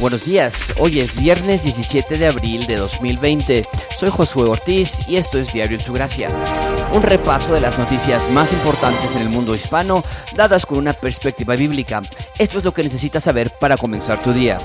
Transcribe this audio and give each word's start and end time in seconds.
Buenos 0.00 0.26
días, 0.26 0.74
hoy 0.78 1.00
es 1.00 1.20
viernes 1.20 1.64
17 1.64 2.18
de 2.18 2.28
abril 2.28 2.68
de 2.68 2.76
2020. 2.76 3.66
Soy 3.98 4.10
Josué 4.10 4.44
Ortiz 4.44 5.00
y 5.08 5.16
esto 5.16 5.38
es 5.38 5.52
Diario 5.52 5.76
en 5.76 5.84
su 5.84 5.92
Gracia. 5.92 6.30
Un 6.92 7.02
repaso 7.02 7.52
de 7.52 7.60
las 7.60 7.76
noticias 7.80 8.30
más 8.30 8.52
importantes 8.52 9.16
en 9.16 9.22
el 9.22 9.28
mundo 9.28 9.56
hispano, 9.56 10.04
dadas 10.36 10.66
con 10.66 10.78
una 10.78 10.92
perspectiva 10.92 11.56
bíblica. 11.56 12.00
Esto 12.38 12.58
es 12.58 12.64
lo 12.64 12.72
que 12.72 12.84
necesitas 12.84 13.24
saber 13.24 13.50
para 13.58 13.76
comenzar 13.76 14.22
tu 14.22 14.32
día. 14.32 14.60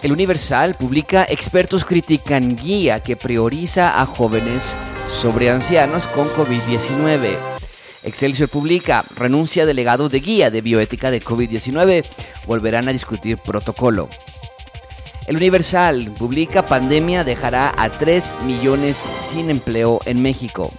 El 0.00 0.12
Universal 0.12 0.74
publica 0.74 1.26
Expertos 1.28 1.84
critican 1.84 2.54
guía 2.54 3.00
que 3.00 3.16
prioriza 3.16 4.00
a 4.00 4.06
jóvenes 4.06 4.76
sobre 5.08 5.50
ancianos 5.50 6.06
con 6.06 6.28
COVID-19. 6.28 7.59
Excelsior 8.02 8.48
publica, 8.48 9.04
renuncia 9.14 9.66
delegado 9.66 10.08
de 10.08 10.20
guía 10.20 10.50
de 10.50 10.62
bioética 10.62 11.10
de 11.10 11.22
COVID-19, 11.22 12.04
volverán 12.46 12.88
a 12.88 12.92
discutir 12.92 13.36
protocolo. 13.36 14.08
El 15.26 15.36
Universal 15.36 16.10
publica, 16.18 16.64
pandemia 16.64 17.24
dejará 17.24 17.72
a 17.76 17.90
3 17.90 18.34
millones 18.46 18.96
sin 18.96 19.50
empleo 19.50 20.00
en 20.06 20.22
México. 20.22 20.72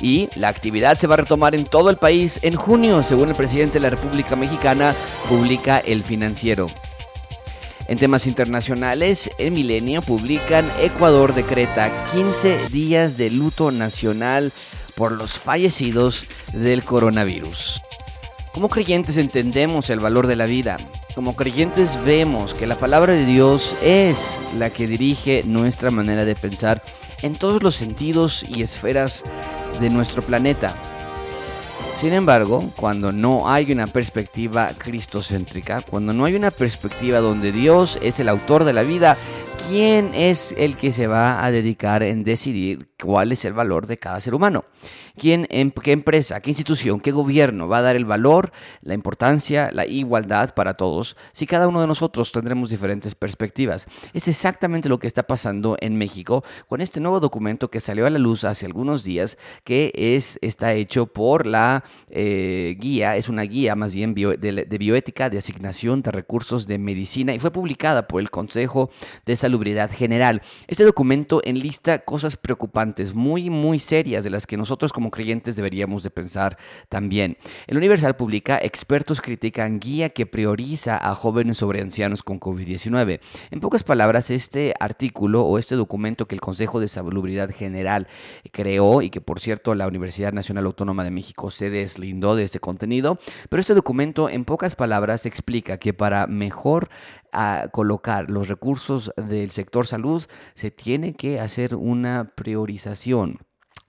Y 0.00 0.28
la 0.36 0.48
actividad 0.48 0.96
se 0.96 1.06
va 1.06 1.14
a 1.14 1.18
retomar 1.18 1.54
en 1.54 1.64
todo 1.64 1.90
el 1.90 1.96
país 1.96 2.38
en 2.42 2.54
junio, 2.54 3.02
según 3.02 3.30
el 3.30 3.34
presidente 3.34 3.74
de 3.74 3.80
la 3.80 3.90
República 3.90 4.36
Mexicana, 4.36 4.94
publica 5.28 5.78
El 5.78 6.02
Financiero. 6.02 6.68
En 7.86 7.98
temas 7.98 8.26
internacionales, 8.26 9.30
el 9.38 9.50
Milenio 9.50 10.00
publican 10.00 10.66
Ecuador 10.80 11.34
decreta 11.34 11.90
15 12.12 12.68
días 12.70 13.18
de 13.18 13.30
luto 13.30 13.70
nacional 13.70 14.52
por 14.96 15.12
los 15.12 15.38
fallecidos 15.38 16.26
del 16.52 16.84
coronavirus. 16.84 17.82
Como 18.52 18.68
creyentes 18.68 19.16
entendemos 19.16 19.90
el 19.90 19.98
valor 19.98 20.26
de 20.28 20.36
la 20.36 20.46
vida. 20.46 20.76
Como 21.14 21.34
creyentes 21.34 21.98
vemos 22.04 22.54
que 22.54 22.66
la 22.66 22.78
palabra 22.78 23.12
de 23.12 23.26
Dios 23.26 23.76
es 23.82 24.38
la 24.56 24.70
que 24.70 24.86
dirige 24.86 25.42
nuestra 25.44 25.90
manera 25.90 26.24
de 26.24 26.36
pensar 26.36 26.82
en 27.22 27.34
todos 27.34 27.62
los 27.62 27.74
sentidos 27.74 28.44
y 28.48 28.62
esferas 28.62 29.24
de 29.80 29.90
nuestro 29.90 30.22
planeta. 30.22 30.74
Sin 31.94 32.12
embargo, 32.12 32.72
cuando 32.76 33.12
no 33.12 33.48
hay 33.48 33.70
una 33.72 33.86
perspectiva 33.86 34.72
cristocéntrica, 34.76 35.82
cuando 35.82 36.12
no 36.12 36.24
hay 36.24 36.34
una 36.34 36.50
perspectiva 36.50 37.20
donde 37.20 37.52
Dios 37.52 37.98
es 38.02 38.18
el 38.18 38.28
autor 38.28 38.64
de 38.64 38.72
la 38.72 38.82
vida, 38.82 39.16
¿quién 39.68 40.12
es 40.12 40.54
el 40.58 40.76
que 40.76 40.92
se 40.92 41.06
va 41.06 41.44
a 41.44 41.50
dedicar 41.50 42.02
en 42.02 42.24
decidir 42.24 42.88
cuál 43.04 43.32
es 43.32 43.44
el 43.44 43.52
valor 43.52 43.86
de 43.86 43.98
cada 43.98 44.18
ser 44.18 44.34
humano? 44.34 44.64
¿Quién, 45.16 45.46
qué 45.46 45.92
empresa, 45.92 46.40
qué 46.40 46.50
institución, 46.50 47.00
qué 47.00 47.12
gobierno 47.12 47.68
va 47.68 47.78
a 47.78 47.82
dar 47.82 47.96
el 47.96 48.06
valor, 48.06 48.50
la 48.80 48.94
importancia, 48.94 49.70
la 49.72 49.86
igualdad 49.86 50.54
para 50.54 50.74
todos 50.74 51.16
si 51.32 51.46
cada 51.46 51.68
uno 51.68 51.82
de 51.82 51.86
nosotros 51.86 52.32
tendremos 52.32 52.70
diferentes 52.70 53.14
perspectivas? 53.14 53.86
Es 54.14 54.26
exactamente 54.26 54.88
lo 54.88 54.98
que 54.98 55.06
está 55.06 55.22
pasando 55.24 55.76
en 55.80 55.96
México 55.96 56.42
con 56.66 56.80
este 56.80 56.98
nuevo 56.98 57.20
documento 57.20 57.70
que 57.70 57.78
salió 57.78 58.06
a 58.06 58.10
la 58.10 58.18
luz 58.18 58.44
hace 58.44 58.64
algunos 58.64 59.04
días 59.04 59.36
que 59.64 59.92
es, 59.94 60.38
está 60.40 60.72
hecho 60.72 61.06
por 61.06 61.46
la 61.46 61.84
eh, 62.08 62.76
guía, 62.80 63.16
es 63.16 63.28
una 63.28 63.42
guía 63.42 63.76
más 63.76 63.94
bien 63.94 64.14
de 64.14 64.78
bioética 64.78 65.28
de 65.28 65.38
asignación 65.38 66.00
de 66.00 66.10
recursos 66.10 66.66
de 66.66 66.78
medicina 66.78 67.34
y 67.34 67.38
fue 67.38 67.52
publicada 67.52 68.08
por 68.08 68.22
el 68.22 68.30
Consejo 68.30 68.90
de 69.26 69.36
Salubridad 69.36 69.90
General. 69.90 70.40
Este 70.66 70.84
documento 70.84 71.42
enlista 71.44 71.98
cosas 71.98 72.36
preocupantes, 72.36 72.93
muy, 73.14 73.50
muy 73.50 73.78
serias 73.78 74.24
de 74.24 74.30
las 74.30 74.46
que 74.46 74.56
nosotros 74.56 74.92
como 74.92 75.10
creyentes 75.10 75.56
deberíamos 75.56 76.02
de 76.02 76.10
pensar 76.10 76.58
también. 76.88 77.36
El 77.66 77.76
Universal 77.76 78.16
publica 78.16 78.58
Expertos 78.62 79.20
critican 79.20 79.80
guía 79.80 80.10
que 80.10 80.26
prioriza 80.26 80.96
a 80.96 81.14
jóvenes 81.14 81.58
sobre 81.58 81.80
ancianos 81.80 82.22
con 82.22 82.38
COVID-19. 82.38 83.20
En 83.50 83.60
pocas 83.60 83.82
palabras, 83.82 84.30
este 84.30 84.74
artículo 84.78 85.42
o 85.44 85.58
este 85.58 85.76
documento 85.76 86.26
que 86.26 86.34
el 86.34 86.40
Consejo 86.40 86.80
de 86.80 86.88
Salubridad 86.88 87.50
General 87.50 88.06
creó 88.52 89.02
y 89.02 89.10
que 89.10 89.20
por 89.20 89.40
cierto 89.40 89.74
la 89.74 89.86
Universidad 89.86 90.32
Nacional 90.32 90.66
Autónoma 90.66 91.04
de 91.04 91.10
México 91.10 91.50
se 91.50 91.70
deslindó 91.70 92.36
de 92.36 92.44
este 92.44 92.60
contenido, 92.60 93.18
pero 93.48 93.60
este 93.60 93.74
documento 93.74 94.28
en 94.28 94.44
pocas 94.44 94.74
palabras 94.74 95.26
explica 95.26 95.78
que 95.78 95.94
para 95.94 96.26
mejor 96.26 96.88
a 97.34 97.68
colocar 97.72 98.30
los 98.30 98.48
recursos 98.48 99.12
del 99.16 99.50
sector 99.50 99.86
salud, 99.86 100.24
se 100.54 100.70
tiene 100.70 101.14
que 101.14 101.40
hacer 101.40 101.74
una 101.74 102.32
priorización 102.34 103.38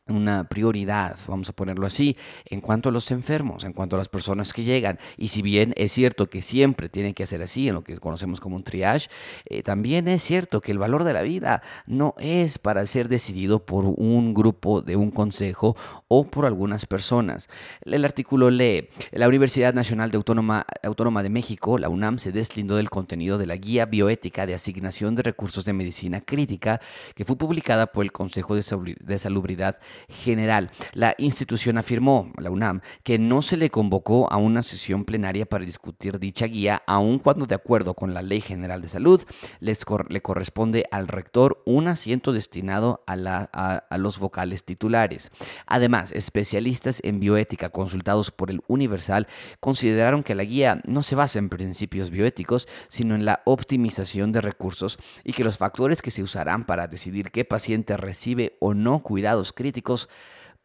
una 0.08 0.44
prioridad, 0.44 1.18
vamos 1.28 1.50
a 1.50 1.54
ponerlo 1.54 1.88
así, 1.88 2.16
en 2.46 2.62
cuanto 2.62 2.90
a 2.90 2.92
los 2.92 3.10
enfermos, 3.10 3.64
en 3.64 3.74
cuanto 3.74 3.96
a 3.96 4.00
las 4.00 4.08
personas 4.08 4.54
que 4.54 4.64
llegan. 4.64 5.00
Y 5.18 5.30
si 5.30 5.42
bien 5.42 5.74
es 5.78 5.92
cierto 5.92 6.30
que 6.30 6.44
siempre 6.44 6.90
tiene 6.90 7.16
que 7.16 7.26
ser 7.26 7.42
así, 7.42 7.68
en 7.68 7.76
lo 7.76 7.84
que 7.84 7.98
conocemos 7.98 8.40
como 8.40 8.56
un 8.56 8.64
triage, 8.64 9.10
eh, 9.46 9.64
también 9.64 10.08
es 10.08 10.22
cierto 10.22 10.62
que 10.62 10.72
el 10.72 10.78
valor 10.78 11.06
de 11.06 11.14
la 11.14 11.24
vida 11.24 11.64
no 11.88 12.14
es 12.20 12.60
para 12.60 12.86
ser 12.86 13.10
decidido 13.10 13.66
por 13.66 13.86
un 13.86 14.36
grupo 14.36 14.84
de 14.84 14.96
un 14.96 15.10
consejo 15.10 15.76
o 16.08 16.28
por 16.28 16.46
algunas 16.46 16.86
personas. 16.86 17.50
El 17.82 18.06
artículo 18.06 18.52
lee, 18.52 18.90
la 19.12 19.28
Universidad 19.28 19.74
Nacional 19.74 20.12
de 20.12 20.18
Autónoma, 20.18 20.68
Autónoma 20.84 21.24
de 21.24 21.30
México, 21.30 21.80
la 21.80 21.90
UNAM, 21.90 22.20
se 22.20 22.32
deslindó 22.32 22.76
del 22.76 22.92
contenido 22.92 23.40
de 23.40 23.48
la 23.48 23.56
Guía 23.56 23.88
Bioética 23.88 24.46
de 24.46 24.54
Asignación 24.54 25.16
de 25.16 25.24
Recursos 25.24 25.66
de 25.66 25.74
Medicina 25.74 26.22
Crítica, 26.22 26.80
que 27.16 27.26
fue 27.26 27.38
publicada 27.38 27.88
por 27.88 28.04
el 28.04 28.12
Consejo 28.12 28.56
de 28.56 29.18
Salubridad 29.18 29.80
general. 30.09 30.72
La 30.94 31.16
institución 31.17 31.78
afirmó, 31.78 32.31
la 32.38 32.50
UNAM, 32.50 32.81
que 33.03 33.19
no 33.19 33.41
se 33.41 33.57
le 33.57 33.69
convocó 33.69 34.31
a 34.31 34.38
una 34.38 34.63
sesión 34.63 35.06
plenaria 35.06 35.45
para 35.45 35.66
discutir 35.66 36.19
dicha 36.19 36.47
guía, 36.47 36.83
aun 36.88 37.19
cuando 37.19 37.45
de 37.45 37.56
acuerdo 37.56 37.94
con 37.94 38.13
la 38.13 38.22
Ley 38.22 38.41
General 38.41 38.81
de 38.81 38.88
Salud 38.88 39.23
les 39.59 39.79
le 40.09 40.22
corresponde 40.22 40.85
al 40.91 41.07
rector 41.07 41.61
un 41.66 41.88
asiento 41.88 42.33
destinado 42.33 43.03
a, 43.07 43.79
a 43.89 43.97
los 43.97 44.19
vocales 44.19 44.66
titulares. 44.66 45.31
Además, 45.66 46.12
especialistas 46.12 47.00
en 47.03 47.19
bioética 47.19 47.69
consultados 47.69 48.31
por 48.31 48.50
el 48.50 48.62
Universal 48.67 49.27
consideraron 49.59 50.23
que 50.23 50.35
la 50.35 50.44
guía 50.44 50.81
no 50.85 51.03
se 51.03 51.16
basa 51.16 51.39
en 51.39 51.50
principios 51.50 52.09
bioéticos, 52.09 52.67
sino 52.88 53.16
en 53.16 53.25
la 53.25 53.41
optimización 53.45 54.31
de 54.31 54.41
recursos 54.41 54.97
y 55.23 55.33
que 55.33 55.44
los 55.44 55.57
factores 55.57 56.01
que 56.01 56.12
se 56.12 56.23
usarán 56.23 56.66
para 56.66 56.88
decidir 56.88 57.31
qué 57.31 57.45
paciente 57.45 57.97
recibe 57.97 58.57
o 58.59 58.73
no 58.73 59.03
cuidados 59.03 59.53
críticos 59.53 59.84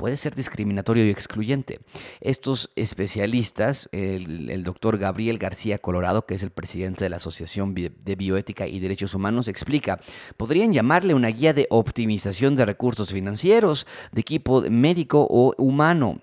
puede 0.00 0.16
ser 0.16 0.34
discriminatorio 0.34 1.04
y 1.04 1.10
excluyente. 1.10 1.81
Estos 2.22 2.70
especialistas, 2.75 3.86
el, 3.92 4.64
doctor 4.64 4.97
Gabriel 4.97 5.36
García 5.36 5.78
Colorado, 5.78 6.25
que 6.25 6.34
es 6.34 6.42
el 6.42 6.50
presidente 6.50 7.04
de 7.04 7.10
la 7.10 7.16
Asociación 7.16 7.75
de 7.75 8.16
Bioética 8.16 8.66
y 8.66 8.80
Derechos 8.80 9.14
Humanos, 9.14 9.47
explica, 9.47 10.00
podrían 10.38 10.72
llamarle 10.72 11.12
una 11.12 11.28
guía 11.28 11.53
de 11.53 11.66
optimización 11.69 12.56
de 12.56 12.64
recursos 12.64 13.12
financieros, 13.12 13.86
de 14.12 14.22
equipo 14.22 14.62
médico 14.70 15.26
o 15.28 15.54
humano 15.59 16.22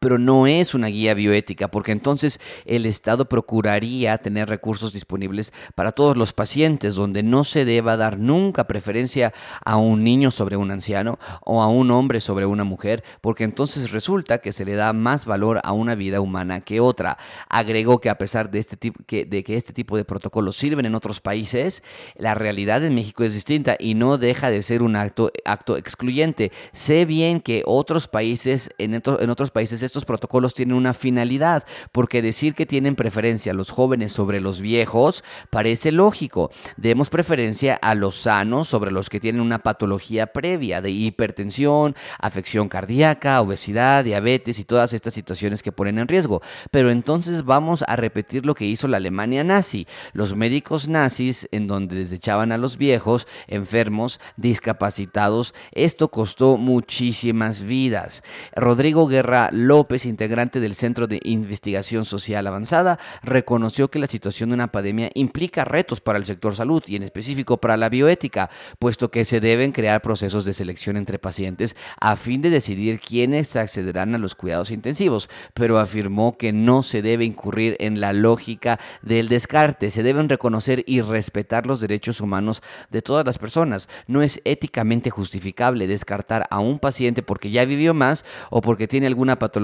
pero 0.00 0.18
no 0.18 0.46
es 0.46 0.74
una 0.74 0.88
guía 0.88 1.14
bioética, 1.14 1.68
porque 1.68 1.92
entonces 1.92 2.40
el 2.64 2.86
Estado 2.86 3.28
procuraría 3.28 4.18
tener 4.18 4.48
recursos 4.48 4.92
disponibles 4.92 5.52
para 5.74 5.92
todos 5.92 6.16
los 6.16 6.32
pacientes, 6.32 6.94
donde 6.94 7.22
no 7.22 7.44
se 7.44 7.64
deba 7.64 7.96
dar 7.96 8.18
nunca 8.18 8.66
preferencia 8.66 9.32
a 9.64 9.76
un 9.76 10.04
niño 10.04 10.30
sobre 10.30 10.56
un 10.56 10.70
anciano 10.70 11.18
o 11.42 11.62
a 11.62 11.68
un 11.68 11.90
hombre 11.90 12.20
sobre 12.20 12.46
una 12.46 12.64
mujer, 12.64 13.04
porque 13.20 13.44
entonces 13.44 13.92
resulta 13.92 14.38
que 14.38 14.52
se 14.52 14.64
le 14.64 14.74
da 14.74 14.92
más 14.92 15.26
valor 15.26 15.60
a 15.62 15.72
una 15.72 15.94
vida 15.94 16.20
humana 16.20 16.60
que 16.60 16.80
otra. 16.80 17.18
Agregó 17.48 18.00
que 18.00 18.10
a 18.10 18.18
pesar 18.18 18.50
de, 18.50 18.58
este 18.58 18.76
tipo, 18.76 19.00
que, 19.06 19.24
de 19.24 19.44
que 19.44 19.56
este 19.56 19.72
tipo 19.72 19.96
de 19.96 20.04
protocolos 20.04 20.56
sirven 20.56 20.86
en 20.86 20.94
otros 20.94 21.20
países, 21.20 21.82
la 22.16 22.34
realidad 22.34 22.84
en 22.84 22.94
México 22.94 23.24
es 23.24 23.34
distinta 23.34 23.76
y 23.78 23.94
no 23.94 24.18
deja 24.18 24.50
de 24.50 24.62
ser 24.62 24.82
un 24.82 24.96
acto, 24.96 25.30
acto 25.44 25.76
excluyente. 25.76 26.52
Sé 26.72 27.04
bien 27.04 27.40
que 27.40 27.62
otros 27.66 28.08
países, 28.08 28.70
en, 28.78 28.94
en 28.94 29.30
otros 29.30 29.50
países, 29.50 29.82
estos 29.86 30.04
protocolos 30.04 30.54
tienen 30.54 30.76
una 30.76 30.94
finalidad, 30.94 31.64
porque 31.92 32.22
decir 32.22 32.54
que 32.54 32.66
tienen 32.66 32.96
preferencia 32.96 33.52
los 33.52 33.70
jóvenes 33.70 34.12
sobre 34.12 34.40
los 34.40 34.60
viejos 34.60 35.24
parece 35.50 35.92
lógico. 35.92 36.50
Demos 36.76 37.10
preferencia 37.10 37.74
a 37.74 37.94
los 37.94 38.16
sanos 38.16 38.68
sobre 38.68 38.90
los 38.90 39.10
que 39.10 39.20
tienen 39.20 39.40
una 39.40 39.60
patología 39.60 40.26
previa 40.28 40.80
de 40.80 40.90
hipertensión, 40.90 41.94
afección 42.18 42.68
cardíaca, 42.68 43.40
obesidad, 43.40 44.04
diabetes 44.04 44.58
y 44.58 44.64
todas 44.64 44.92
estas 44.92 45.14
situaciones 45.14 45.62
que 45.62 45.72
ponen 45.72 45.98
en 45.98 46.08
riesgo. 46.08 46.42
Pero 46.70 46.90
entonces 46.90 47.44
vamos 47.44 47.84
a 47.86 47.96
repetir 47.96 48.46
lo 48.46 48.54
que 48.54 48.66
hizo 48.66 48.88
la 48.88 48.98
Alemania 48.98 49.44
nazi. 49.44 49.86
Los 50.12 50.34
médicos 50.34 50.88
nazis, 50.88 51.48
en 51.50 51.66
donde 51.66 51.96
desechaban 51.96 52.52
a 52.52 52.58
los 52.58 52.76
viejos, 52.76 53.26
enfermos, 53.46 54.20
discapacitados, 54.36 55.54
esto 55.72 56.08
costó 56.08 56.56
muchísimas 56.56 57.62
vidas. 57.62 58.22
Rodrigo 58.54 59.06
Guerra 59.06 59.50
lo 59.52 59.73
López, 59.74 60.06
integrante 60.06 60.60
del 60.60 60.76
Centro 60.76 61.08
de 61.08 61.18
Investigación 61.24 62.04
Social 62.04 62.46
Avanzada, 62.46 63.00
reconoció 63.24 63.90
que 63.90 63.98
la 63.98 64.06
situación 64.06 64.50
de 64.50 64.54
una 64.54 64.70
pandemia 64.70 65.10
implica 65.14 65.64
retos 65.64 66.00
para 66.00 66.16
el 66.16 66.24
sector 66.24 66.54
salud 66.54 66.80
y 66.86 66.94
en 66.94 67.02
específico 67.02 67.56
para 67.56 67.76
la 67.76 67.88
bioética, 67.88 68.50
puesto 68.78 69.10
que 69.10 69.24
se 69.24 69.40
deben 69.40 69.72
crear 69.72 70.00
procesos 70.00 70.44
de 70.44 70.52
selección 70.52 70.96
entre 70.96 71.18
pacientes 71.18 71.74
a 72.00 72.14
fin 72.14 72.40
de 72.40 72.50
decidir 72.50 73.00
quiénes 73.00 73.56
accederán 73.56 74.14
a 74.14 74.18
los 74.18 74.36
cuidados 74.36 74.70
intensivos, 74.70 75.28
pero 75.54 75.80
afirmó 75.80 76.38
que 76.38 76.52
no 76.52 76.84
se 76.84 77.02
debe 77.02 77.24
incurrir 77.24 77.76
en 77.80 78.00
la 78.00 78.12
lógica 78.12 78.78
del 79.02 79.28
descarte, 79.28 79.90
se 79.90 80.04
deben 80.04 80.28
reconocer 80.28 80.84
y 80.86 81.00
respetar 81.00 81.66
los 81.66 81.80
derechos 81.80 82.20
humanos 82.20 82.62
de 82.92 83.02
todas 83.02 83.26
las 83.26 83.38
personas. 83.38 83.88
No 84.06 84.22
es 84.22 84.40
éticamente 84.44 85.10
justificable 85.10 85.88
descartar 85.88 86.46
a 86.48 86.60
un 86.60 86.78
paciente 86.78 87.24
porque 87.24 87.50
ya 87.50 87.64
vivió 87.64 87.92
más 87.92 88.24
o 88.50 88.60
porque 88.60 88.86
tiene 88.86 89.08
alguna 89.08 89.36
patología 89.40 89.63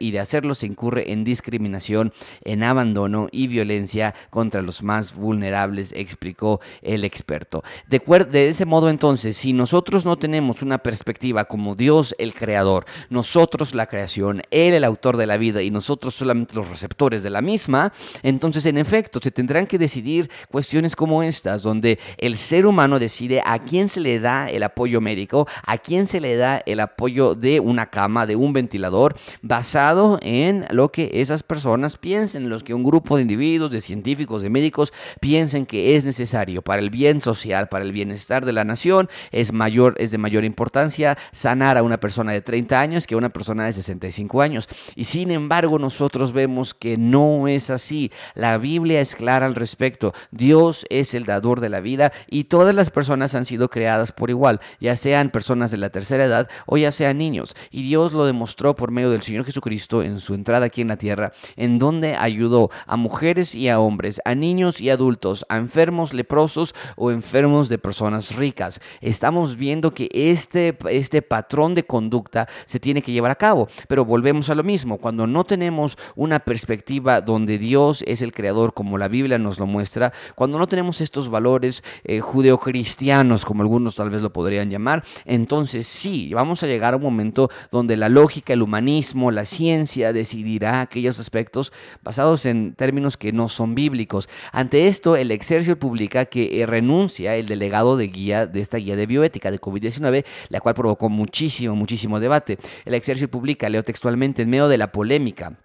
y 0.00 0.10
de 0.10 0.20
hacerlo 0.20 0.54
se 0.54 0.66
incurre 0.66 1.12
en 1.12 1.24
discriminación, 1.24 2.12
en 2.44 2.62
abandono 2.62 3.28
y 3.30 3.46
violencia 3.46 4.14
contra 4.30 4.62
los 4.62 4.82
más 4.82 5.14
vulnerables, 5.14 5.92
explicó 5.96 6.60
el 6.82 7.04
experto. 7.04 7.62
De, 7.88 8.48
ese 8.48 8.64
modo 8.64 8.90
entonces, 8.90 9.36
si 9.36 9.52
nosotros 9.52 10.04
no 10.04 10.16
tenemos 10.16 10.62
una 10.62 10.78
perspectiva 10.78 11.44
como 11.44 11.74
Dios 11.74 12.14
el 12.18 12.34
creador, 12.34 12.84
nosotros 13.10 13.74
la 13.74 13.86
creación, 13.86 14.42
Él 14.50 14.74
el 14.74 14.84
autor 14.84 15.16
de 15.16 15.26
la 15.26 15.36
vida 15.36 15.62
y 15.62 15.70
nosotros 15.70 16.14
solamente 16.14 16.54
los 16.54 16.68
receptores 16.68 17.22
de 17.22 17.30
la 17.30 17.42
misma, 17.42 17.92
entonces 18.22 18.66
en 18.66 18.78
efecto 18.78 19.20
se 19.22 19.30
tendrán 19.30 19.66
que 19.66 19.78
decidir 19.78 20.30
cuestiones 20.50 20.96
como 20.96 21.22
estas, 21.22 21.62
donde 21.62 21.98
el 22.18 22.36
ser 22.36 22.66
humano 22.66 22.98
decide 22.98 23.42
a 23.44 23.58
quién 23.58 23.88
se 23.88 24.00
le 24.00 24.20
da 24.20 24.48
el 24.48 24.62
apoyo 24.62 25.00
médico, 25.00 25.46
a 25.64 25.78
quién 25.78 26.06
se 26.06 26.20
le 26.20 26.36
da 26.36 26.62
el 26.66 26.80
apoyo 26.80 27.34
de 27.34 27.60
una 27.60 27.86
cama, 27.86 28.26
de 28.26 28.36
un 28.36 28.52
ventilador, 28.52 29.16
basado 29.42 30.18
en 30.22 30.66
lo 30.70 30.90
que 30.90 31.10
esas 31.14 31.42
personas 31.42 31.96
piensen, 31.96 32.48
los 32.48 32.62
que 32.62 32.74
un 32.74 32.82
grupo 32.82 33.16
de 33.16 33.22
individuos, 33.22 33.70
de 33.70 33.80
científicos, 33.80 34.42
de 34.42 34.50
médicos 34.50 34.92
piensen 35.20 35.66
que 35.66 35.96
es 35.96 36.04
necesario 36.04 36.62
para 36.62 36.82
el 36.82 36.90
bien 36.90 37.20
social, 37.20 37.68
para 37.68 37.84
el 37.84 37.92
bienestar 37.92 38.44
de 38.44 38.52
la 38.52 38.64
nación, 38.64 39.08
es 39.30 39.52
mayor, 39.52 39.94
es 39.98 40.10
de 40.10 40.18
mayor 40.18 40.44
importancia 40.44 41.16
sanar 41.32 41.76
a 41.78 41.82
una 41.82 41.98
persona 41.98 42.32
de 42.32 42.40
30 42.40 42.80
años 42.80 43.06
que 43.06 43.14
a 43.14 43.18
una 43.18 43.30
persona 43.30 43.64
de 43.64 43.72
65 43.72 44.42
años. 44.42 44.68
Y 44.94 45.04
sin 45.04 45.30
embargo, 45.30 45.78
nosotros 45.78 46.32
vemos 46.32 46.74
que 46.74 46.96
no 46.96 47.48
es 47.48 47.70
así. 47.70 48.10
La 48.34 48.58
Biblia 48.58 49.00
es 49.00 49.14
clara 49.14 49.46
al 49.46 49.54
respecto. 49.54 50.12
Dios 50.30 50.86
es 50.90 51.14
el 51.14 51.24
dador 51.24 51.60
de 51.60 51.68
la 51.68 51.80
vida 51.80 52.12
y 52.28 52.44
todas 52.44 52.74
las 52.74 52.90
personas 52.90 53.34
han 53.34 53.46
sido 53.46 53.68
creadas 53.68 54.12
por 54.12 54.30
igual, 54.30 54.60
ya 54.80 54.96
sean 54.96 55.30
personas 55.30 55.70
de 55.70 55.78
la 55.78 55.90
tercera 55.90 56.24
edad 56.24 56.48
o 56.66 56.76
ya 56.76 56.92
sean 56.92 57.18
niños. 57.18 57.54
Y 57.70 57.82
Dios 57.82 58.12
lo 58.12 58.24
demostró 58.24 58.74
por 58.76 58.90
medio 58.90 59.01
del 59.10 59.22
Señor 59.22 59.44
Jesucristo 59.44 60.02
en 60.02 60.20
su 60.20 60.34
entrada 60.34 60.66
aquí 60.66 60.80
en 60.80 60.88
la 60.88 60.96
tierra, 60.96 61.32
en 61.56 61.78
donde 61.78 62.14
ayudó 62.14 62.70
a 62.86 62.96
mujeres 62.96 63.54
y 63.54 63.68
a 63.68 63.80
hombres, 63.80 64.20
a 64.24 64.34
niños 64.34 64.80
y 64.80 64.90
adultos, 64.90 65.44
a 65.48 65.56
enfermos 65.56 66.14
leprosos 66.14 66.74
o 66.96 67.10
enfermos 67.10 67.68
de 67.68 67.78
personas 67.78 68.36
ricas. 68.36 68.80
Estamos 69.00 69.56
viendo 69.56 69.92
que 69.92 70.08
este, 70.12 70.76
este 70.90 71.22
patrón 71.22 71.74
de 71.74 71.84
conducta 71.84 72.48
se 72.66 72.80
tiene 72.80 73.02
que 73.02 73.12
llevar 73.12 73.30
a 73.30 73.36
cabo, 73.36 73.68
pero 73.88 74.04
volvemos 74.04 74.50
a 74.50 74.54
lo 74.54 74.62
mismo, 74.62 74.98
cuando 74.98 75.26
no 75.26 75.44
tenemos 75.44 75.96
una 76.16 76.40
perspectiva 76.40 77.20
donde 77.20 77.58
Dios 77.58 78.04
es 78.06 78.22
el 78.22 78.32
creador 78.32 78.74
como 78.74 78.98
la 78.98 79.08
Biblia 79.08 79.38
nos 79.38 79.58
lo 79.58 79.66
muestra, 79.66 80.12
cuando 80.34 80.58
no 80.58 80.66
tenemos 80.66 81.00
estos 81.00 81.28
valores 81.28 81.82
eh, 82.04 82.20
judeocristianos 82.20 83.44
como 83.44 83.62
algunos 83.62 83.94
tal 83.94 84.10
vez 84.10 84.22
lo 84.22 84.32
podrían 84.32 84.70
llamar, 84.70 85.04
entonces 85.24 85.86
sí, 85.86 86.32
vamos 86.34 86.62
a 86.62 86.66
llegar 86.66 86.94
a 86.94 86.96
un 86.96 87.02
momento 87.02 87.50
donde 87.70 87.96
la 87.96 88.08
lógica, 88.08 88.52
el 88.52 88.62
humanismo, 88.62 88.82
la 89.30 89.44
ciencia 89.44 90.12
decidirá 90.12 90.80
aquellos 90.80 91.18
aspectos 91.18 91.72
basados 92.02 92.46
en 92.46 92.74
términos 92.74 93.16
que 93.16 93.32
no 93.32 93.48
son 93.48 93.74
bíblicos. 93.74 94.28
Ante 94.52 94.88
esto, 94.88 95.16
el 95.16 95.30
Exercio 95.30 95.78
publica 95.78 96.26
que 96.26 96.60
eh, 96.60 96.66
renuncia 96.66 97.36
el 97.36 97.46
delegado 97.46 97.96
de 97.96 98.08
guía 98.08 98.46
de 98.46 98.60
esta 98.60 98.76
guía 98.78 98.96
de 98.96 99.06
bioética 99.06 99.50
de 99.50 99.60
COVID-19, 99.60 100.24
la 100.48 100.60
cual 100.60 100.74
provocó 100.74 101.08
muchísimo, 101.08 101.74
muchísimo 101.74 102.20
debate. 102.20 102.58
El 102.84 102.94
Exercio 102.94 103.30
publica, 103.30 103.68
leo 103.68 103.82
textualmente, 103.82 104.42
en 104.42 104.50
medio 104.50 104.68
de 104.68 104.78
la 104.78 104.92
polémica 104.92 105.58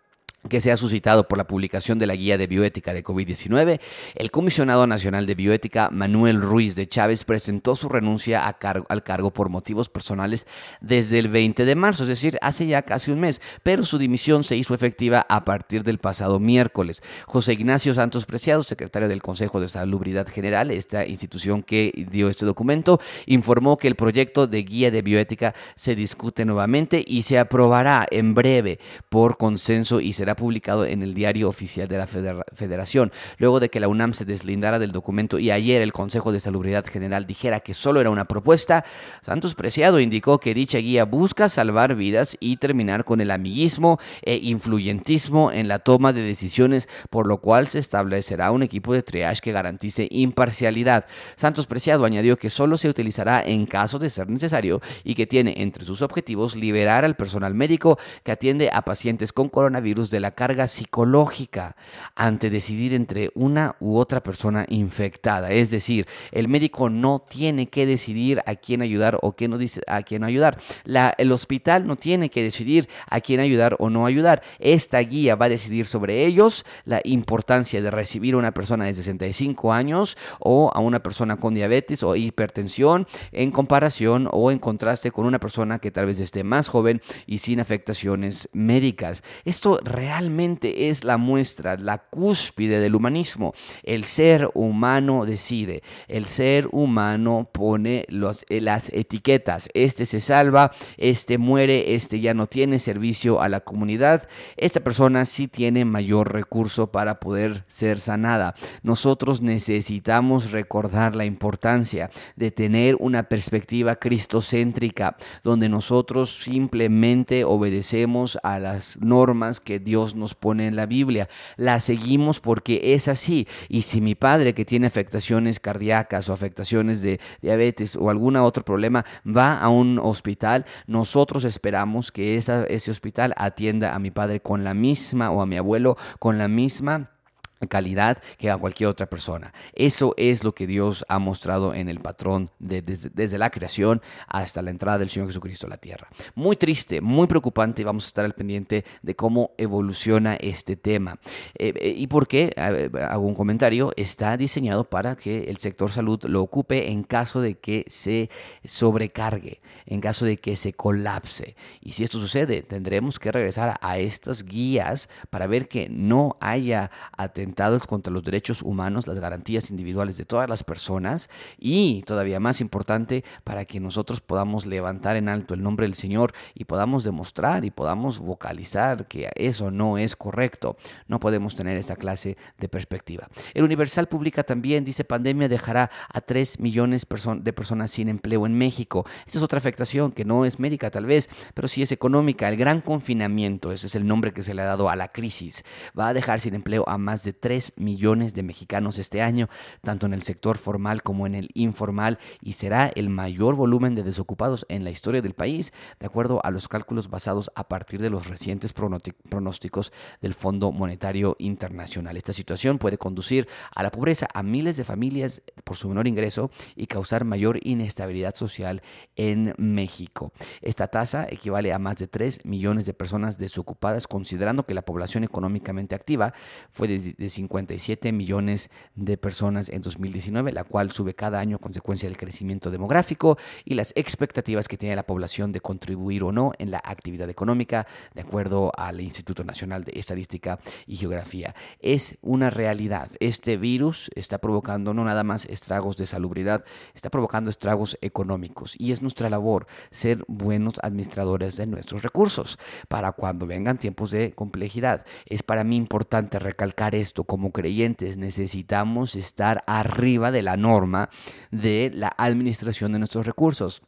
que 0.48 0.62
se 0.62 0.72
ha 0.72 0.78
suscitado 0.78 1.28
por 1.28 1.38
la 1.38 1.48
publicación 1.48 2.00
de 2.00 2.08
la 2.08 2.16
guía 2.16 2.38
de 2.38 2.48
bioética 2.48 2.94
de 2.94 3.04
COVID-19, 3.04 3.80
el 4.16 4.32
comisionado 4.32 4.88
nacional 4.88 5.26
de 5.26 5.36
bioética 5.36 5.90
Manuel 5.92 6.42
Ruiz 6.42 6.76
de 6.76 6.88
Chávez 6.88 7.24
presentó 7.24 7.76
su 7.76 7.90
renuncia 7.90 8.46
al 8.46 9.04
cargo 9.04 9.32
por 9.32 9.50
motivos 9.50 9.90
personales 9.90 10.48
desde 10.82 11.20
el 11.20 11.30
20 11.30 11.66
de 11.66 11.76
marzo, 11.76 12.04
es 12.04 12.10
decir, 12.10 12.38
hace 12.42 12.68
ya 12.68 12.82
casi 12.84 13.12
un 13.12 13.20
mes, 13.20 13.42
pero 13.64 13.84
su 13.84 13.98
dimisión 13.98 14.44
se 14.44 14.56
hizo 14.56 14.74
efectiva 14.74 15.26
a 15.30 15.46
partir 15.46 15.84
del 15.84 15.98
pasado 15.98 16.40
miércoles. 16.40 17.02
José 17.26 17.54
Ignacio 17.54 17.94
Santos 17.94 18.26
Preciado, 18.26 18.64
secretario 18.64 19.08
del 19.08 19.22
Consejo 19.22 19.60
de 19.60 19.70
Salubridad 19.70 20.28
General, 20.28 20.72
esta 20.72 21.06
institución 21.06 21.64
que 21.64 21.92
dio 22.10 22.30
este 22.30 22.46
documento, 22.46 23.00
informó 23.26 23.78
que 23.78 23.88
el 23.88 23.96
proyecto 23.96 24.48
de 24.48 24.64
guía 24.64 24.92
de 24.92 25.02
bioética 25.02 25.54
se 25.76 25.96
discute 25.96 26.46
nuevamente 26.46 27.04
y 27.06 27.24
se 27.24 27.40
aprobará 27.40 28.08
en 28.10 28.34
breve 28.34 28.80
por 29.10 29.38
consenso 29.38 30.00
y 30.00 30.14
será 30.14 30.36
publicado 30.38 30.86
en 30.86 31.04
el 31.04 31.14
diario 31.14 31.50
oficial 31.50 31.90
de 31.90 31.98
la 31.98 32.08
Federación, 32.08 33.12
luego 33.38 33.60
de 33.60 33.70
que 33.70 33.82
la 33.82 33.90
UNAM 33.90 34.14
se 34.14 34.24
deslindara 34.24 34.80
del 34.80 34.94
documento 34.94 35.40
y 35.40 35.52
ayer 35.52 35.82
el 35.82 35.92
Consejo 35.92 36.32
de 36.32 36.40
Salubridad 36.40 36.86
General 36.86 37.28
dijera 37.28 37.60
que 37.60 37.74
solo 37.74 38.00
era 38.00 38.10
una 38.10 38.24
propuesta, 38.26 38.86
Santos 39.22 39.56
Preciado 39.56 40.00
indicó 40.00 40.40
que 40.40 40.54
dicha 40.54 40.78
guía 40.78 41.04
busca 41.04 41.50
salvar 41.50 41.96
vidas 41.96 42.38
y 42.40 42.56
terminar 42.58 43.04
con 43.04 43.20
el 43.20 43.32
amiguismo 43.32 44.00
e 44.22 44.36
influyentismo 44.36 45.52
en 45.52 45.68
la 45.68 45.80
toma 45.80 46.14
de 46.14 46.22
decisiones, 46.22 46.88
por 47.10 47.28
lo 47.28 47.40
cual 47.40 47.68
se 47.68 47.80
establecerá 47.80 48.52
un 48.52 48.64
equipo 48.64 48.94
de 48.94 49.02
triage 49.02 49.42
que 49.42 49.52
garantice 49.52 50.08
imparcialidad. 50.10 51.06
Santos 51.36 51.68
Preciado 51.68 52.06
añadió 52.06 52.38
que 52.38 52.50
solo 52.50 52.78
se 52.78 52.88
utilizará 52.88 53.44
en 53.44 53.66
caso 53.66 54.00
de 54.00 54.10
ser 54.10 54.30
necesario 54.30 54.82
y 55.04 55.16
que 55.16 55.28
tiene 55.28 55.56
entre 55.58 55.84
sus 55.84 56.02
objetivos 56.02 56.56
liberar 56.56 57.04
al 57.04 57.16
personal 57.16 57.54
médico 57.56 57.98
que 58.24 58.32
atiende 58.32 58.70
a 58.72 58.84
pacientes 58.84 59.34
con 59.34 59.50
coronavirus 59.50 60.12
de 60.12 60.20
la 60.20 60.27
carga 60.32 60.68
psicológica 60.68 61.76
ante 62.16 62.50
decidir 62.50 62.94
entre 62.94 63.32
una 63.36 63.76
u 63.80 63.98
otra 63.98 64.22
persona 64.22 64.66
infectada. 64.70 65.52
Es 65.52 65.72
decir, 65.72 66.08
el 66.32 66.48
médico 66.48 66.90
no 66.90 67.20
tiene 67.20 67.68
que 67.68 67.86
decidir 67.86 68.42
a 68.46 68.56
quién 68.56 68.82
ayudar 68.82 69.18
o 69.22 69.34
quién 69.34 69.52
no 69.52 69.58
dice 69.58 69.82
a 69.88 70.04
quién 70.04 70.24
ayudar. 70.24 70.60
La, 70.84 71.14
el 71.18 71.32
hospital 71.32 71.88
no 71.88 71.96
tiene 71.96 72.30
que 72.30 72.44
decidir 72.44 72.88
a 73.10 73.22
quién 73.22 73.40
ayudar 73.40 73.76
o 73.80 73.90
no 73.90 74.06
ayudar. 74.06 74.42
Esta 74.60 75.00
guía 75.00 75.36
va 75.36 75.46
a 75.46 75.50
decidir 75.50 75.86
sobre 75.86 76.26
ellos 76.26 76.66
la 76.86 77.02
importancia 77.04 77.82
de 77.82 77.92
recibir 77.92 78.34
a 78.34 78.38
una 78.38 78.54
persona 78.54 78.86
de 78.86 78.94
65 78.94 79.74
años 79.74 80.18
o 80.40 80.72
a 80.74 80.80
una 80.80 81.02
persona 81.02 81.38
con 81.38 81.54
diabetes 81.54 82.04
o 82.04 82.16
hipertensión 82.16 83.08
en 83.32 83.52
comparación 83.52 84.28
o 84.32 84.52
en 84.52 84.60
contraste 84.60 85.12
con 85.12 85.26
una 85.26 85.40
persona 85.40 85.80
que 85.80 85.92
tal 85.92 86.06
vez 86.06 86.20
esté 86.20 86.44
más 86.44 86.70
joven 86.70 87.02
y 87.26 87.40
sin 87.40 87.60
afectaciones 87.60 88.50
médicas. 88.54 89.24
Esto 89.46 89.80
realmente 89.84 90.07
realmente 90.08 90.88
es 90.88 91.04
la 91.04 91.18
muestra, 91.18 91.76
la 91.76 91.98
cúspide 91.98 92.80
del 92.80 92.96
humanismo. 92.96 93.54
El 93.84 94.06
ser 94.06 94.50
humano 94.54 95.26
decide, 95.26 95.84
el 96.08 96.26
ser 96.26 96.70
humano 96.72 97.50
pone 97.52 98.06
eh, 98.08 98.62
las 98.62 98.90
etiquetas. 98.94 99.70
Este 99.74 100.06
se 100.06 100.22
salva, 100.22 100.72
este 100.96 101.38
muere, 101.38 101.94
este 101.94 102.22
ya 102.22 102.34
no 102.34 102.46
tiene 102.46 102.80
servicio 102.80 103.42
a 103.42 103.50
la 103.50 103.60
comunidad. 103.60 104.30
Esta 104.56 104.80
persona 104.80 105.26
sí 105.26 105.50
tiene 105.50 105.84
mayor 105.84 106.32
recurso 106.32 106.90
para 106.90 107.20
poder 107.20 107.66
ser 107.68 108.00
sanada. 108.00 108.56
Nosotros 108.84 109.42
necesitamos 109.42 110.52
recordar 110.52 111.18
la 111.18 111.26
importancia 111.26 112.10
de 112.38 112.52
tener 112.52 112.96
una 113.00 113.24
perspectiva 113.24 113.98
cristocéntrica, 113.98 115.18
donde 115.44 115.68
nosotros 115.68 116.34
simplemente 116.34 117.44
obedecemos 117.44 118.40
a 118.42 118.58
las 118.58 118.98
normas 119.02 119.60
que 119.60 119.80
Dios 119.80 119.97
nos 120.16 120.36
pone 120.36 120.68
en 120.68 120.76
la 120.76 120.86
Biblia. 120.86 121.28
La 121.56 121.80
seguimos 121.80 122.40
porque 122.40 122.94
es 122.94 123.08
así. 123.08 123.48
Y 123.70 123.82
si 123.82 124.02
mi 124.02 124.16
padre 124.16 124.54
que 124.54 124.66
tiene 124.66 124.88
afectaciones 124.88 125.60
cardíacas 125.60 126.30
o 126.30 126.34
afectaciones 126.34 127.02
de 127.02 127.20
diabetes 127.42 127.96
o 127.96 128.10
algún 128.10 128.36
otro 128.36 128.64
problema 128.64 129.06
va 129.26 129.60
a 129.60 129.70
un 129.70 130.00
hospital, 130.00 130.66
nosotros 130.86 131.44
esperamos 131.44 132.12
que 132.12 132.36
ese 132.36 132.92
hospital 132.92 133.34
atienda 133.38 133.96
a 133.96 134.00
mi 134.00 134.12
padre 134.12 134.40
con 134.40 134.64
la 134.64 134.74
misma 134.74 135.32
o 135.32 135.42
a 135.42 135.46
mi 135.46 135.58
abuelo 135.58 135.98
con 136.20 136.38
la 136.38 136.48
misma 136.48 137.17
calidad 137.66 138.22
que 138.38 138.52
a 138.52 138.58
cualquier 138.58 138.90
otra 138.90 139.08
persona. 139.08 139.54
Eso 139.74 140.14
es 140.18 140.44
lo 140.44 140.54
que 140.54 140.68
Dios 140.68 141.06
ha 141.08 141.20
mostrado 141.20 141.74
en 141.74 141.90
el 141.90 142.00
patrón 142.00 142.52
desde, 142.60 143.38
la 143.38 143.50
creación 143.50 144.02
hasta 144.28 144.62
la 144.62 144.70
entrada 144.70 145.00
del 145.00 145.10
Señor 145.10 145.30
Jesucristo 145.30 145.68
a 145.68 145.70
la 145.70 145.78
tierra. 145.78 146.08
Muy 146.36 146.56
triste, 146.56 147.02
muy 147.02 147.28
preocupante 147.28 147.84
vamos 147.84 148.06
a 148.06 148.08
estar 148.08 148.26
al 148.26 148.34
pendiente 148.34 148.86
de 149.02 149.16
cómo 149.16 149.52
evoluciona 149.58 150.36
este 150.36 150.76
tema. 150.76 151.20
Eh, 151.56 151.74
eh, 151.76 151.94
¿Y 151.98 152.08
por 152.08 152.28
qué? 152.28 152.54
Hago 152.58 153.26
un 153.26 153.36
comentario. 153.36 153.92
Está 153.96 154.38
diseñado 154.38 154.84
para 154.84 155.16
que 155.16 155.46
el 155.46 155.58
sector 155.58 155.92
salud 155.92 156.20
lo 156.26 156.42
ocupe 156.42 156.92
en 156.92 157.04
caso 157.04 157.42
de 157.42 157.56
que 157.56 157.86
se 157.88 158.30
sobrecargue, 158.64 159.62
en 159.86 160.02
caso 160.02 160.26
de 160.26 160.38
que 160.38 160.56
se 160.56 160.74
colapse. 160.74 161.56
Y 161.82 161.94
si 161.94 162.04
esto 162.04 162.20
sucede, 162.20 162.62
tendremos 162.62 163.20
que 163.20 163.32
regresar 163.32 163.78
a 163.82 163.98
estas 164.00 164.44
guías 164.44 165.10
para 165.30 165.48
ver 165.48 165.68
que 165.68 165.88
no 165.90 166.38
haya 166.40 166.92
atención 167.16 167.47
contra 167.88 168.14
los 168.14 168.24
derechos 168.24 168.62
humanos, 168.62 169.08
las 169.08 169.20
garantías 169.20 169.70
individuales 169.70 170.18
de 170.18 170.26
todas 170.26 170.50
las 170.50 170.64
personas 170.64 171.30
y, 171.58 172.04
todavía 172.04 172.40
más 172.40 172.62
importante, 172.62 173.24
para 173.44 173.66
que 173.66 173.80
nosotros 173.80 174.22
podamos 174.22 174.66
levantar 174.66 175.16
en 175.16 175.30
alto 175.30 175.54
el 175.54 175.64
nombre 175.64 175.86
del 175.86 175.96
Señor 175.96 176.34
y 176.54 176.66
podamos 176.66 177.04
demostrar 177.04 177.66
y 177.66 177.72
podamos 177.72 178.20
vocalizar 178.20 179.06
que 179.06 179.30
eso 179.36 179.72
no 179.72 179.98
es 179.98 180.16
correcto. 180.16 180.78
No 181.08 181.20
podemos 181.20 181.56
tener 181.56 181.78
esa 181.78 181.96
clase 181.96 182.38
de 182.58 182.70
perspectiva. 182.70 183.28
El 183.54 183.64
Universal 183.64 184.08
publica 184.08 184.44
también, 184.44 184.84
dice, 184.84 185.04
pandemia 185.04 185.50
dejará 185.50 185.90
a 186.10 186.22
3 186.22 186.60
millones 186.60 187.06
de 187.40 187.54
personas 187.54 187.92
sin 187.92 188.10
empleo 188.10 188.46
en 188.46 188.58
México. 188.58 189.06
Esa 189.26 189.40
es 189.40 189.44
otra 189.44 189.58
afectación 189.58 190.12
que 190.12 190.26
no 190.26 190.46
es 190.46 190.60
médica 190.60 190.92
tal 190.92 191.06
vez, 191.06 191.30
pero 191.54 191.68
sí 191.68 191.82
es 191.82 191.92
económica. 191.92 192.50
El 192.50 192.58
gran 192.58 192.82
confinamiento, 192.82 193.72
ese 193.72 193.88
es 193.88 193.96
el 193.96 194.06
nombre 194.06 194.32
que 194.34 194.44
se 194.44 194.54
le 194.54 194.62
ha 194.62 194.66
dado 194.66 194.90
a 194.90 194.96
la 194.96 195.12
crisis, 195.12 195.64
va 195.98 196.10
a 196.10 196.14
dejar 196.14 196.40
sin 196.40 196.56
empleo 196.56 196.84
a 196.88 196.98
más 196.98 197.24
de 197.24 197.34
3 197.40 197.74
millones 197.78 198.34
de 198.34 198.44
mexicanos 198.44 199.00
este 199.00 199.22
año, 199.22 199.50
tanto 199.82 200.06
en 200.06 200.14
el 200.14 200.22
sector 200.22 200.58
formal 200.58 201.04
como 201.04 201.28
en 201.28 201.36
el 201.36 201.50
informal, 201.54 202.20
y 202.42 202.54
será 202.54 202.88
el 202.88 203.10
mayor 203.10 203.56
volumen 203.56 203.96
de 203.96 204.04
desocupados 204.04 204.66
en 204.70 204.84
la 204.84 204.90
historia 204.90 205.22
del 205.22 205.34
país, 205.34 205.74
de 206.00 206.06
acuerdo 206.06 206.42
a 206.44 206.52
los 206.52 206.68
cálculos 206.68 207.10
basados 207.10 207.52
a 207.56 207.68
partir 207.68 208.02
de 208.02 208.10
los 208.10 208.28
recientes 208.28 208.74
pronósticos 208.74 209.92
del 210.22 210.34
Fondo 210.34 210.72
Monetario 210.72 211.36
Internacional. 211.40 212.18
Esta 212.18 212.34
situación 212.34 212.78
puede 212.78 212.98
conducir 212.98 213.48
a 213.74 213.84
la 213.84 213.92
pobreza 213.92 214.28
a 214.34 214.44
miles 214.44 214.78
de 214.78 214.84
familias 214.84 215.42
por 215.64 215.78
su 215.78 215.90
menor 215.90 216.08
ingreso 216.08 216.50
y 216.76 216.88
causar 216.88 217.26
mayor 217.26 217.60
inestabilidad 217.64 218.36
social 218.36 218.82
en 219.16 219.54
México. 219.58 220.32
Esta 220.62 220.88
tasa 220.88 221.28
equivale 221.30 221.74
a 221.74 221.80
más 221.80 221.98
de 221.98 222.08
3 222.08 222.46
millones 222.46 222.86
de 222.86 222.94
personas 222.94 223.38
desocupadas, 223.38 224.08
considerando 224.08 224.66
que 224.66 224.74
la 224.74 224.84
población 224.84 225.24
económicamente 225.24 225.96
activa 225.96 226.34
fue 226.70 226.88
de, 226.88 227.27
de 227.28 227.32
57 227.32 228.14
millones 228.14 228.70
de 228.96 229.18
personas 229.18 229.68
en 229.68 229.82
2019, 229.82 230.54
la 230.54 230.64
cual 230.64 230.92
sube 230.92 231.14
cada 231.14 231.40
año 231.40 231.58
a 231.58 231.60
consecuencia 231.60 232.08
del 232.08 232.18
crecimiento 232.18 232.72
demográfico 232.72 233.38
y 233.66 233.74
las 233.74 233.92
expectativas 233.98 234.70
que 234.70 234.78
tiene 234.78 234.96
la 234.96 235.06
población 235.06 235.52
de 235.52 235.60
contribuir 235.60 236.24
o 236.24 236.32
no 236.32 236.54
en 236.58 236.72
la 236.72 236.82
actividad 236.82 237.30
económica, 237.30 237.86
de 238.16 238.22
acuerdo 238.22 238.72
al 238.78 239.02
Instituto 239.02 239.44
Nacional 239.44 239.84
de 239.84 240.00
Estadística 240.00 240.60
y 240.86 240.96
Geografía. 240.96 241.54
Es 241.82 242.18
una 242.22 242.50
realidad. 242.50 243.12
Este 243.20 243.58
virus 243.58 244.10
está 244.16 244.38
provocando 244.38 244.94
no 244.94 245.04
nada 245.04 245.26
más 245.26 245.46
estragos 245.48 245.98
de 245.98 246.06
salubridad, 246.06 246.64
está 246.96 247.10
provocando 247.10 247.50
estragos 247.50 247.98
económicos 248.02 248.76
y 248.80 248.94
es 248.94 249.02
nuestra 249.02 249.30
labor 249.30 249.68
ser 249.92 250.24
buenos 250.30 250.76
administradores 250.82 251.58
de 251.58 251.68
nuestros 251.68 252.04
recursos 252.04 252.58
para 252.88 253.12
cuando 253.12 253.48
vengan 253.48 253.78
tiempos 253.78 254.12
de 254.12 254.32
complejidad. 254.32 255.06
Es 255.26 255.44
para 255.44 255.66
mí 255.66 255.76
importante 255.76 256.40
recalcar 256.40 256.96
esto 256.96 257.17
como 257.24 257.52
creyentes 257.52 258.18
necesitamos 258.18 259.16
estar 259.16 259.64
arriba 259.68 260.32
de 260.32 260.42
la 260.42 260.58
norma 260.58 261.10
de 261.52 261.92
la 261.94 262.14
administración 262.18 262.92
de 262.92 263.00
nuestros 263.00 263.26
recursos. 263.26 263.82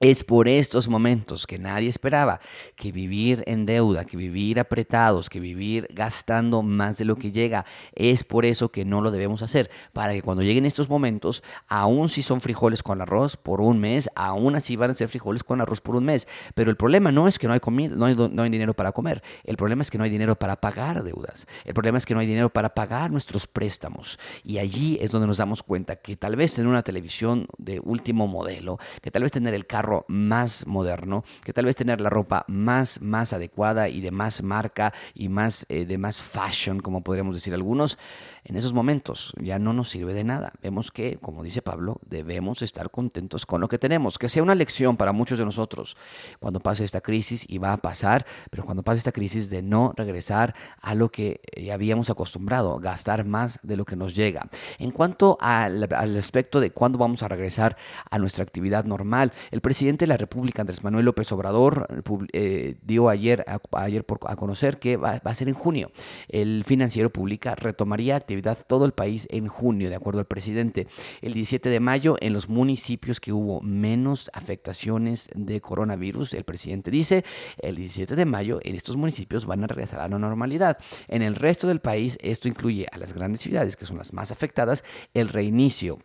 Es 0.00 0.24
por 0.24 0.48
estos 0.48 0.88
momentos 0.88 1.46
que 1.46 1.56
nadie 1.56 1.88
esperaba 1.88 2.40
que 2.74 2.90
vivir 2.90 3.44
en 3.46 3.64
deuda, 3.64 4.04
que 4.04 4.16
vivir 4.16 4.58
apretados, 4.58 5.30
que 5.30 5.38
vivir 5.38 5.86
gastando 5.92 6.62
más 6.62 6.98
de 6.98 7.04
lo 7.04 7.14
que 7.14 7.30
llega, 7.30 7.64
es 7.94 8.24
por 8.24 8.44
eso 8.44 8.72
que 8.72 8.84
no 8.84 9.00
lo 9.00 9.12
debemos 9.12 9.42
hacer, 9.42 9.70
para 9.92 10.12
que 10.12 10.20
cuando 10.20 10.42
lleguen 10.42 10.66
estos 10.66 10.88
momentos, 10.88 11.44
aún 11.68 12.08
si 12.08 12.22
son 12.22 12.40
frijoles 12.40 12.82
con 12.82 13.00
arroz 13.02 13.36
por 13.36 13.60
un 13.60 13.78
mes, 13.78 14.10
aún 14.16 14.56
así 14.56 14.74
van 14.74 14.90
a 14.90 14.94
ser 14.94 15.08
frijoles 15.08 15.44
con 15.44 15.60
arroz 15.60 15.80
por 15.80 15.94
un 15.94 16.04
mes. 16.04 16.26
Pero 16.56 16.70
el 16.70 16.76
problema 16.76 17.12
no 17.12 17.28
es 17.28 17.38
que 17.38 17.46
no 17.46 17.52
hay, 17.52 17.60
comida, 17.60 17.94
no 17.94 18.06
hay, 18.42 18.50
dinero 18.50 18.74
para 18.74 18.90
comer, 18.90 19.22
el 19.44 19.56
problema 19.56 19.82
es 19.82 19.92
que 19.92 19.98
no 19.98 20.04
hay 20.04 20.10
dinero 20.10 20.34
para 20.34 20.56
pagar 20.56 21.04
deudas, 21.04 21.46
el 21.64 21.72
problema 21.72 21.98
es 21.98 22.04
que 22.04 22.14
no 22.14 22.20
hay 22.20 22.26
dinero 22.26 22.50
para 22.50 22.74
pagar 22.74 23.12
nuestros 23.12 23.46
préstamos. 23.46 24.18
Y 24.42 24.58
allí 24.58 24.98
es 25.00 25.12
donde 25.12 25.28
nos 25.28 25.38
damos 25.38 25.62
cuenta 25.62 25.94
que 25.94 26.16
tal 26.16 26.34
vez 26.34 26.52
tener 26.52 26.68
una 26.68 26.82
televisión 26.82 27.46
de 27.58 27.78
último 27.78 28.26
modelo, 28.26 28.78
que 29.00 29.12
tal 29.12 29.22
vez 29.22 29.30
tener 29.30 29.54
el 29.54 29.66
carro, 29.66 29.83
más 30.08 30.66
moderno, 30.66 31.24
que 31.44 31.52
tal 31.52 31.66
vez 31.66 31.76
tener 31.76 32.00
la 32.00 32.10
ropa 32.10 32.44
más, 32.48 33.00
más 33.00 33.32
adecuada 33.32 33.88
y 33.88 34.00
de 34.00 34.10
más 34.10 34.42
marca 34.42 34.92
y 35.14 35.28
más, 35.28 35.66
eh, 35.68 35.84
de 35.84 35.98
más 35.98 36.22
fashion, 36.22 36.80
como 36.80 37.02
podríamos 37.02 37.34
decir 37.34 37.54
algunos, 37.54 37.98
en 38.44 38.56
esos 38.56 38.72
momentos 38.72 39.32
ya 39.40 39.58
no 39.58 39.72
nos 39.72 39.88
sirve 39.88 40.12
de 40.12 40.24
nada. 40.24 40.52
Vemos 40.62 40.90
que, 40.90 41.16
como 41.16 41.42
dice 41.42 41.62
Pablo, 41.62 42.00
debemos 42.06 42.62
estar 42.62 42.90
contentos 42.90 43.46
con 43.46 43.60
lo 43.60 43.68
que 43.68 43.78
tenemos, 43.78 44.18
que 44.18 44.28
sea 44.28 44.42
una 44.42 44.54
lección 44.54 44.96
para 44.96 45.12
muchos 45.12 45.38
de 45.38 45.44
nosotros 45.44 45.96
cuando 46.40 46.60
pase 46.60 46.84
esta 46.84 47.00
crisis 47.00 47.44
y 47.48 47.58
va 47.58 47.72
a 47.72 47.78
pasar, 47.78 48.26
pero 48.50 48.64
cuando 48.64 48.82
pase 48.82 48.98
esta 48.98 49.12
crisis 49.12 49.48
de 49.50 49.62
no 49.62 49.94
regresar 49.96 50.54
a 50.80 50.94
lo 50.94 51.10
que 51.10 51.40
ya 51.56 51.74
habíamos 51.74 52.10
acostumbrado, 52.10 52.78
gastar 52.78 53.24
más 53.24 53.58
de 53.62 53.76
lo 53.76 53.84
que 53.84 53.96
nos 53.96 54.14
llega. 54.14 54.48
En 54.78 54.90
cuanto 54.90 55.38
al, 55.40 55.84
aspecto 56.18 56.60
de 56.60 56.70
cuándo 56.70 56.98
vamos 56.98 57.22
a 57.22 57.28
regresar 57.28 57.76
a 58.10 58.18
nuestra 58.18 58.44
actividad 58.44 58.84
normal, 58.84 59.32
el 59.50 59.60
presidente 59.60 59.73
de 59.74 60.06
la 60.06 60.16
República, 60.16 60.62
Andrés 60.62 60.84
Manuel 60.84 61.04
López 61.04 61.32
Obrador, 61.32 61.88
eh, 62.32 62.76
dio 62.82 63.08
ayer, 63.08 63.44
a, 63.48 63.60
ayer 63.72 64.04
por, 64.04 64.20
a 64.28 64.36
conocer 64.36 64.78
que 64.78 64.96
va, 64.96 65.20
va, 65.26 65.32
a 65.32 65.34
ser 65.34 65.48
en 65.48 65.54
junio. 65.54 65.90
El 66.28 66.62
financiero 66.64 67.10
pública 67.10 67.56
retomaría 67.56 68.14
actividad 68.14 68.56
todo 68.68 68.84
el 68.84 68.92
país 68.92 69.26
en 69.30 69.48
junio, 69.48 69.90
de 69.90 69.96
acuerdo 69.96 70.20
al 70.20 70.26
presidente. 70.26 70.86
El 71.22 71.32
17 71.32 71.68
de 71.70 71.80
mayo, 71.80 72.16
en 72.20 72.32
los 72.32 72.48
municipios 72.48 73.20
que 73.20 73.32
hubo 73.32 73.60
menos 73.62 74.30
afectaciones 74.32 75.28
de 75.34 75.60
coronavirus, 75.60 76.34
el 76.34 76.44
presidente 76.44 76.92
dice, 76.92 77.24
el 77.58 77.74
17 77.74 78.14
de 78.14 78.24
mayo 78.26 78.60
en 78.62 78.76
estos 78.76 78.96
municipios 78.96 79.44
van 79.44 79.64
a 79.64 79.66
regresar 79.66 79.98
a 79.98 80.08
la 80.08 80.18
normalidad. 80.20 80.78
En 81.08 81.22
el 81.22 81.34
resto 81.34 81.66
del 81.66 81.80
país, 81.80 82.16
esto 82.22 82.46
incluye 82.46 82.86
a 82.92 82.96
las 82.96 83.12
grandes 83.12 83.40
ciudades, 83.40 83.74
que 83.74 83.86
son 83.86 83.98
las 83.98 84.12
más 84.12 84.30
afectadas, 84.30 84.84
el 85.14 85.28
reinicio 85.28 85.98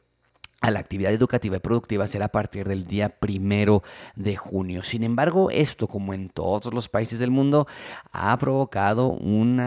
a 0.62 0.72
la 0.72 0.80
actividad 0.80 1.14
educativa 1.14 1.58
y 1.58 1.60
productiva 1.60 2.06
será 2.08 2.26
a 2.26 2.32
partir 2.32 2.68
del 2.68 2.86
día 2.86 3.10
primero 3.10 3.82
de 4.16 4.36
junio. 4.36 4.84
Sin 4.84 5.04
embargo, 5.04 5.50
esto, 5.52 5.88
como 5.88 6.14
en 6.14 6.30
todos 6.30 6.74
los 6.74 6.90
países 6.90 7.20
del 7.20 7.32
mundo, 7.32 7.68
ha 8.12 8.38
provocado 8.38 9.08
un 9.08 9.58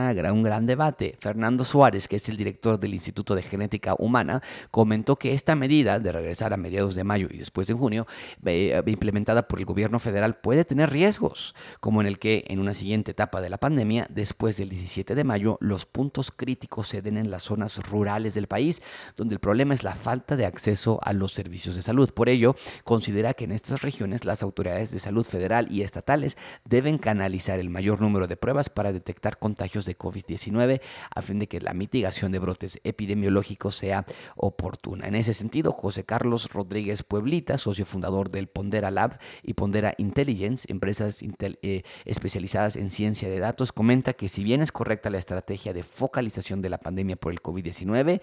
gran 0.42 0.66
debate. 0.66 1.16
Fernando 1.18 1.64
Suárez, 1.64 2.08
que 2.08 2.16
es 2.16 2.28
el 2.28 2.37
director 2.37 2.78
del 2.78 2.92
Instituto 2.92 3.34
de 3.34 3.42
Genética 3.42 3.94
Humana, 3.99 4.42
comentó 4.70 5.16
que 5.16 5.32
esta 5.32 5.54
medida 5.54 5.99
de 5.99 6.12
regresar 6.12 6.52
a 6.52 6.56
mediados 6.58 6.94
de 6.94 7.04
mayo 7.04 7.28
y 7.30 7.38
después 7.38 7.66
de 7.66 7.75
junio, 7.75 8.06
eh, 8.44 8.82
implementada 8.87 9.49
por 9.49 9.58
el 9.61 9.64
gobierno 9.64 9.99
federal, 9.99 10.37
puede 10.37 10.64
tener 10.64 10.90
riesgos, 10.90 11.54
como 11.80 12.02
en 12.02 12.06
el 12.06 12.18
que 12.18 12.44
en 12.49 12.58
una 12.58 12.75
siguiente 12.75 13.12
etapa 13.12 13.40
de 13.40 13.49
la 13.49 13.58
pandemia, 13.58 14.06
después 14.11 14.58
del 14.58 14.68
17 14.68 15.14
de 15.14 15.25
mayo, 15.25 15.56
los 15.61 15.87
puntos 15.87 16.30
críticos 16.30 16.88
se 16.88 17.00
den 17.00 17.16
en 17.16 17.30
las 17.30 17.44
zonas 17.44 17.78
rurales 17.88 18.34
del 18.34 18.46
país, 18.46 18.82
donde 19.16 19.34
el 19.34 19.40
problema 19.40 19.75
es 19.75 19.84
la 19.84 19.94
falta 19.94 20.37
de 20.37 20.44
acceso 20.44 20.81
a 21.02 21.12
los 21.12 21.32
servicios 21.32 21.76
de 21.76 21.82
salud. 21.82 22.10
Por 22.10 22.28
ello, 22.28 22.54
considera 22.84 23.34
que 23.34 23.44
en 23.44 23.52
estas 23.52 23.82
regiones 23.82 24.24
las 24.24 24.42
autoridades 24.42 24.90
de 24.90 24.98
salud 24.98 25.24
federal 25.24 25.68
y 25.70 25.82
estatales 25.82 26.36
deben 26.64 26.98
canalizar 26.98 27.58
el 27.58 27.70
mayor 27.70 28.00
número 28.00 28.26
de 28.26 28.36
pruebas 28.36 28.68
para 28.68 28.92
detectar 28.92 29.38
contagios 29.38 29.84
de 29.84 29.96
COVID-19 29.96 30.80
a 31.14 31.22
fin 31.22 31.38
de 31.38 31.46
que 31.46 31.60
la 31.60 31.74
mitigación 31.74 32.32
de 32.32 32.38
brotes 32.38 32.80
epidemiológicos 32.84 33.76
sea 33.76 34.04
oportuna. 34.36 35.06
En 35.06 35.14
ese 35.14 35.34
sentido, 35.34 35.72
José 35.72 36.04
Carlos 36.04 36.50
Rodríguez 36.52 37.02
Pueblita, 37.02 37.58
socio 37.58 37.84
fundador 37.84 38.30
del 38.30 38.48
Pondera 38.48 38.90
Lab 38.90 39.18
y 39.42 39.54
Pondera 39.54 39.94
Intelligence, 39.98 40.66
empresas 40.70 41.22
eh, 41.40 41.82
especializadas 42.04 42.76
en 42.76 42.90
ciencia 42.90 43.28
de 43.28 43.38
datos, 43.38 43.72
comenta 43.72 44.12
que 44.12 44.28
si 44.28 44.44
bien 44.44 44.62
es 44.62 44.72
correcta 44.72 45.10
la 45.10 45.18
estrategia 45.18 45.72
de 45.72 45.82
focalización 45.82 46.62
de 46.62 46.70
la 46.70 46.78
pandemia 46.78 47.16
por 47.16 47.32
el 47.32 47.42
COVID-19, 47.42 48.20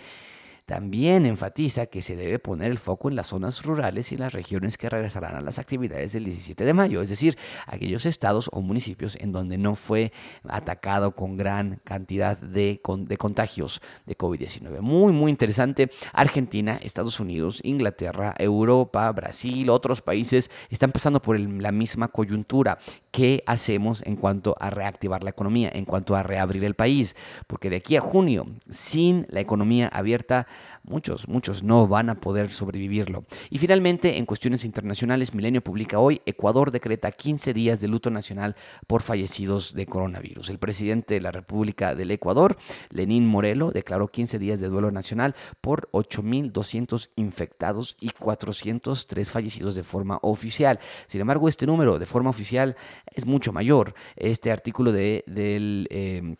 también 0.69 1.25
enfatiza 1.25 1.87
que 1.87 2.03
se 2.03 2.15
debe 2.15 2.37
poner 2.37 2.69
el 2.69 2.77
foco 2.77 3.09
en 3.09 3.15
las 3.15 3.25
zonas 3.25 3.63
rurales 3.63 4.11
y 4.11 4.17
las 4.17 4.33
regiones 4.33 4.77
que 4.77 4.87
regresarán 4.87 5.35
a 5.35 5.41
las 5.41 5.57
actividades 5.57 6.13
del 6.13 6.25
17 6.25 6.63
de 6.63 6.73
mayo, 6.75 7.01
es 7.01 7.09
decir, 7.09 7.39
aquellos 7.65 8.05
estados 8.05 8.51
o 8.53 8.61
municipios 8.61 9.15
en 9.19 9.31
donde 9.31 9.57
no 9.57 9.73
fue 9.73 10.13
atacado 10.47 11.15
con 11.15 11.37
gran 11.37 11.81
cantidad 11.83 12.37
de, 12.37 12.79
de 12.99 13.17
contagios 13.17 13.81
de 14.05 14.15
COVID-19. 14.15 14.81
Muy, 14.81 15.11
muy 15.11 15.31
interesante. 15.31 15.89
Argentina, 16.13 16.79
Estados 16.83 17.19
Unidos, 17.19 17.61
Inglaterra, 17.63 18.35
Europa, 18.37 19.11
Brasil, 19.11 19.71
otros 19.71 20.03
países 20.03 20.51
están 20.69 20.91
pasando 20.91 21.19
por 21.19 21.39
la 21.39 21.71
misma 21.71 22.09
coyuntura. 22.09 22.77
Qué 23.11 23.43
hacemos 23.45 24.05
en 24.05 24.15
cuanto 24.15 24.55
a 24.59 24.69
reactivar 24.69 25.23
la 25.23 25.31
economía, 25.31 25.71
en 25.73 25.85
cuanto 25.85 26.15
a 26.15 26.23
reabrir 26.23 26.63
el 26.63 26.75
país, 26.75 27.15
porque 27.47 27.69
de 27.69 27.77
aquí 27.77 27.95
a 27.95 28.01
junio, 28.01 28.47
sin 28.69 29.25
la 29.29 29.39
economía 29.39 29.87
abierta, 29.87 30.47
muchos, 30.83 31.27
muchos 31.27 31.63
no 31.63 31.87
van 31.87 32.09
a 32.09 32.15
poder 32.15 32.51
sobrevivirlo. 32.51 33.25
Y 33.49 33.57
finalmente, 33.59 34.17
en 34.17 34.25
cuestiones 34.25 34.65
internacionales, 34.65 35.33
Milenio 35.33 35.63
publica 35.63 35.99
hoy, 35.99 36.21
Ecuador 36.25 36.71
decreta 36.71 37.11
15 37.11 37.53
días 37.53 37.81
de 37.81 37.87
luto 37.87 38.09
nacional 38.09 38.55
por 38.87 39.01
fallecidos 39.01 39.73
de 39.73 39.85
coronavirus. 39.85 40.49
El 40.49 40.59
presidente 40.59 41.15
de 41.15 41.21
la 41.21 41.31
República 41.31 41.95
del 41.95 42.11
Ecuador, 42.11 42.57
Lenín 42.89 43.25
Morelo, 43.25 43.71
declaró 43.71 44.07
15 44.07 44.39
días 44.39 44.59
de 44.59 44.67
duelo 44.67 44.91
nacional 44.91 45.35
por 45.61 45.89
8.200 45.91 47.09
infectados 47.15 47.97
y 47.99 48.09
403 48.09 49.31
fallecidos 49.31 49.75
de 49.75 49.83
forma 49.83 50.19
oficial. 50.21 50.79
Sin 51.07 51.21
embargo, 51.21 51.47
este 51.47 51.65
número 51.65 51.99
de 51.99 52.05
forma 52.05 52.29
oficial 52.29 52.75
es 53.11 53.25
mucho 53.25 53.51
mayor. 53.53 53.93
Este 54.15 54.51
artículo 54.51 54.91
de, 54.91 55.23
del... 55.27 55.87
Eh, 55.89 56.35